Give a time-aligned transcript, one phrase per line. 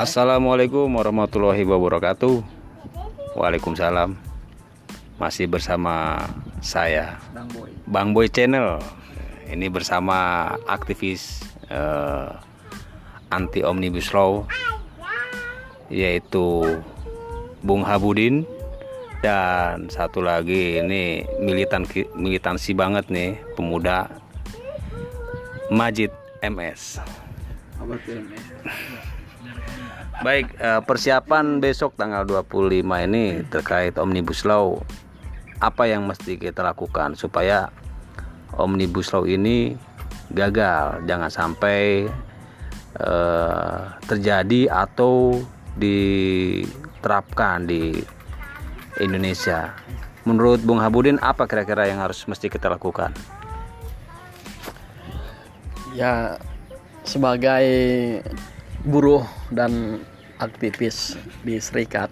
[0.00, 2.40] Assalamualaikum warahmatullahi wabarakatuh.
[3.36, 4.16] Waalaikumsalam.
[5.20, 6.24] Masih bersama
[6.64, 7.68] saya Bang Boy.
[7.84, 8.80] Bang Boy Channel.
[9.44, 12.32] Ini bersama aktivis eh,
[13.28, 14.48] anti omnibus law
[15.92, 16.64] yaitu
[17.60, 18.48] Bung Habudin
[19.20, 21.84] dan satu lagi ini militan
[22.16, 24.08] militansi banget nih pemuda
[25.68, 26.08] Majid
[26.40, 27.04] MS.
[27.76, 28.48] Apa tuh MS?
[30.20, 34.76] Baik, eh, persiapan besok tanggal 25 ini terkait Omnibus Law.
[35.64, 37.72] Apa yang mesti kita lakukan supaya
[38.52, 39.80] Omnibus Law ini
[40.28, 42.04] gagal, jangan sampai
[43.00, 45.40] eh, terjadi atau
[45.80, 47.96] diterapkan di
[49.00, 49.72] Indonesia.
[50.28, 53.16] Menurut Bung Habudin apa kira-kira yang harus mesti kita lakukan?
[55.96, 56.36] Ya
[57.08, 57.64] sebagai
[58.84, 60.00] buruh dan
[60.40, 62.08] aktivis di serikat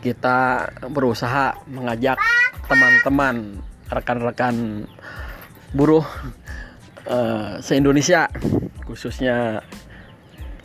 [0.00, 2.16] kita berusaha mengajak
[2.68, 4.86] teman-teman rekan-rekan
[5.72, 6.04] buruh
[7.08, 8.28] eh, se-Indonesia
[8.84, 9.64] khususnya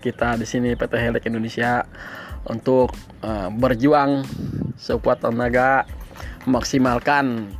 [0.00, 1.84] kita di sini PT Helix Indonesia
[2.46, 4.24] untuk eh, berjuang
[4.78, 5.84] sekuat tenaga
[6.46, 7.54] memaksimalkan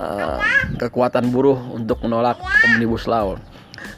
[0.00, 0.40] eh,
[0.76, 3.36] kekuatan buruh untuk menolak omnibus law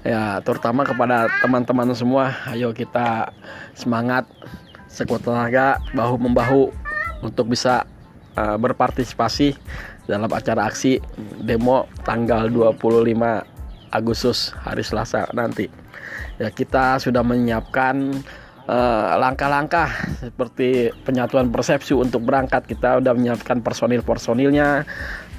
[0.01, 3.37] ya terutama kepada teman-teman semua ayo kita
[3.77, 4.25] semangat
[4.89, 6.63] sekuat tenaga bahu membahu
[7.21, 7.85] untuk bisa
[8.35, 9.55] uh, berpartisipasi
[10.09, 10.99] dalam acara aksi
[11.45, 12.81] demo tanggal 25
[13.91, 15.67] Agustus hari Selasa nanti.
[16.39, 18.23] Ya kita sudah menyiapkan
[18.67, 22.65] uh, langkah-langkah seperti penyatuan persepsi untuk berangkat.
[22.71, 24.87] Kita sudah menyiapkan personil-personilnya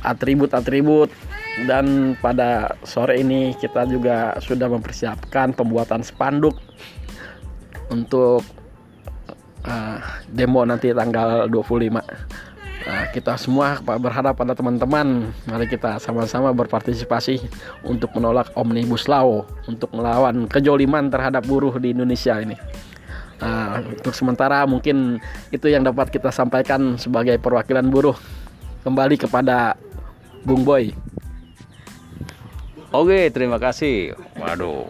[0.02, 1.10] atribut-atribut.
[1.68, 6.56] Dan pada sore ini kita juga sudah mempersiapkan pembuatan spanduk
[7.92, 8.42] untuk
[9.68, 10.00] uh,
[10.32, 12.00] demo nanti tanggal 25
[12.88, 17.42] uh, kita semua berharap pada teman-teman mari kita sama-sama berpartisipasi
[17.86, 22.58] untuk menolak omnibus law untuk melawan kejoliman terhadap buruh di Indonesia ini.
[23.42, 25.18] Uh, untuk sementara mungkin
[25.50, 28.14] itu yang dapat kita sampaikan sebagai perwakilan buruh.
[28.86, 29.78] Kembali kepada
[30.42, 31.12] Bung Boy
[32.92, 34.20] Oke, terima kasih.
[34.36, 34.84] Waduh,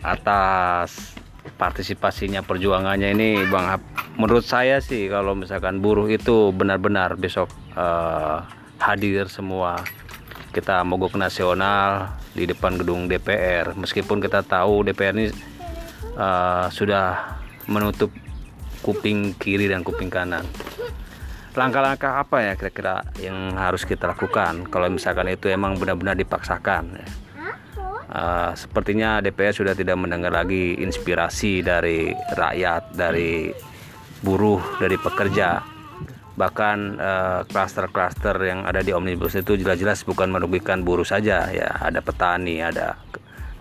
[0.00, 1.12] atas
[1.60, 3.68] partisipasinya perjuangannya ini, Bang.
[4.16, 8.40] Menurut saya sih, kalau misalkan buruh itu benar-benar besok uh,
[8.80, 9.84] hadir semua,
[10.56, 13.76] kita mogok nasional di depan gedung DPR.
[13.76, 15.28] Meskipun kita tahu DPR ini
[16.16, 17.36] uh, sudah
[17.68, 18.08] menutup
[18.80, 20.48] kuping kiri dan kuping kanan
[21.50, 27.06] langkah-langkah apa ya kira-kira yang harus kita lakukan kalau misalkan itu emang benar-benar dipaksakan ya.
[28.14, 33.50] uh, sepertinya DPR sudah tidak mendengar lagi inspirasi dari rakyat dari
[34.22, 35.62] buruh dari pekerja.
[36.30, 36.78] Bahkan
[37.52, 41.68] klaster-klaster uh, yang ada di omnibus itu jelas-jelas bukan merugikan buruh saja ya.
[41.82, 42.96] Ada petani ada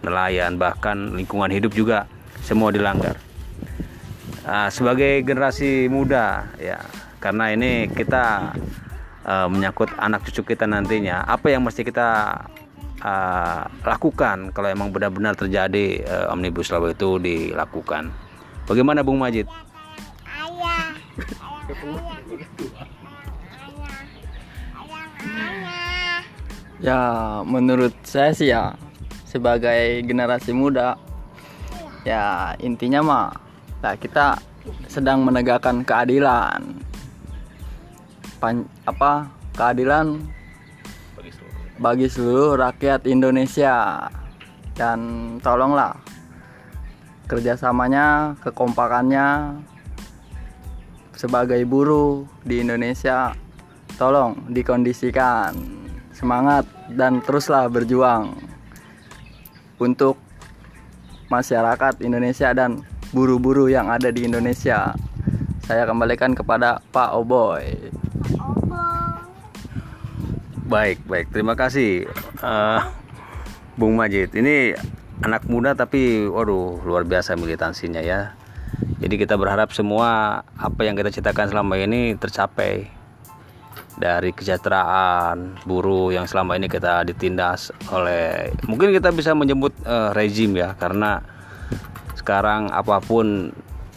[0.06, 2.08] nelayan bahkan lingkungan hidup juga
[2.46, 3.20] semua dilanggar.
[4.48, 6.80] Uh, sebagai generasi muda ya
[7.20, 8.56] karena ini kita
[9.28, 11.28] uh, menyangkut anak cucu kita nantinya.
[11.28, 12.42] Apa yang mesti kita
[13.04, 18.12] uh, lakukan kalau emang benar-benar terjadi uh, omnibus law itu dilakukan?
[18.66, 19.48] Bagaimana Bung Majid?
[26.80, 27.00] Ya
[27.44, 28.72] menurut saya sih ya
[29.28, 30.96] sebagai generasi muda
[32.02, 33.28] ya intinya mah
[33.84, 34.42] nah kita
[34.90, 36.82] sedang menegakkan keadilan
[38.40, 39.28] pan, apa
[39.60, 40.24] keadilan
[41.80, 43.08] bagi seluruh rakyat.
[43.08, 44.08] Indonesia.
[44.80, 45.00] Dan
[45.44, 45.92] tolonglah
[47.28, 49.60] kerjasamanya kekompakannya
[51.16, 53.36] sebagai buruh di Indonesia.
[54.00, 55.52] Tolong dikondisikan.
[56.16, 58.36] Semangat dan teruslah berjuang
[59.80, 60.20] untuk
[61.32, 62.84] masyarakat Indonesia dan
[63.16, 64.92] buru-buru yang ada di Indonesia.
[65.64, 67.99] Saya kembalikan kepada Pak Oboy
[70.70, 71.34] Baik, baik.
[71.34, 72.06] Terima kasih,
[72.46, 72.86] uh,
[73.74, 74.38] Bung Majid.
[74.38, 74.78] Ini
[75.26, 78.38] anak muda tapi, waduh, luar biasa militansinya ya.
[79.02, 82.86] Jadi kita berharap semua apa yang kita citakan selama ini tercapai
[83.98, 90.54] dari kesejahteraan buruh yang selama ini kita ditindas oleh, mungkin kita bisa menyebut uh, rezim
[90.54, 91.26] ya, karena
[92.14, 93.50] sekarang apa pun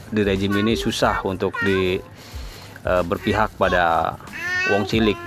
[0.08, 2.00] di rezim ini susah untuk di
[2.88, 4.16] uh, berpihak pada
[4.72, 5.20] wong cilik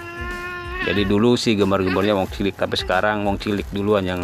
[0.85, 4.21] jadi dulu sih gemar-gemarnya wong cilik tapi sekarang wong cilik duluan yang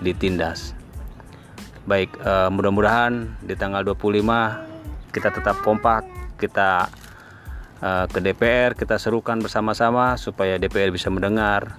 [0.00, 0.72] ditindas.
[1.84, 6.08] Baik eh, mudah-mudahan di tanggal 25 kita tetap kompak
[6.40, 6.88] kita
[7.84, 11.76] eh, ke DPR kita serukan bersama-sama supaya DPR bisa mendengar.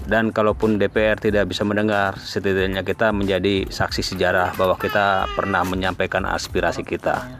[0.00, 6.26] Dan kalaupun DPR tidak bisa mendengar setidaknya kita menjadi saksi sejarah bahwa kita pernah menyampaikan
[6.26, 7.30] aspirasi kita.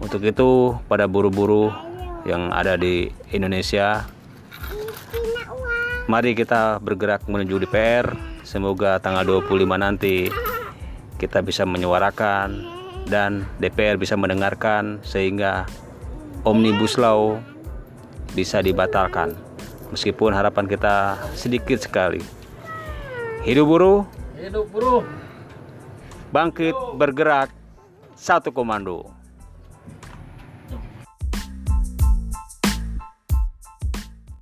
[0.00, 1.68] Untuk itu pada buru-buru
[2.24, 4.06] yang ada di Indonesia
[6.08, 10.32] mari kita bergerak menuju DPR semoga tanggal 25 nanti
[11.20, 12.64] kita bisa menyuarakan
[13.12, 15.68] dan DPR bisa mendengarkan sehingga
[16.48, 17.36] Omnibus Law
[18.32, 19.36] bisa dibatalkan.
[19.92, 22.20] Meskipun harapan kita sedikit sekali.
[23.44, 24.00] Hidup buruh.
[24.36, 25.04] Hidup buruh.
[26.28, 27.48] bangkit bergerak
[28.12, 29.17] satu komando